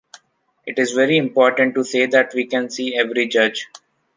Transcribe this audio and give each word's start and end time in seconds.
It 0.65 0.79
is 0.79 0.93
very 0.93 1.15
important 1.15 1.75
to 1.75 1.83
say 1.83 2.07
that 2.07 2.33
we 2.33 2.47
can 2.47 2.71
see 2.71 2.97
every 2.97 3.27
judge 3.27 3.67